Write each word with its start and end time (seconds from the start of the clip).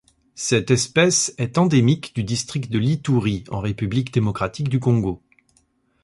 Cette 0.33 0.71
espèce 0.71 1.31
est 1.37 1.59
endémique 1.59 2.15
du 2.15 2.23
district 2.23 2.71
de 2.71 2.79
l'Ituri 2.79 3.43
en 3.49 3.59
République 3.59 4.11
démocratique 4.11 4.67
du 4.67 4.79
Congo. 4.79 5.21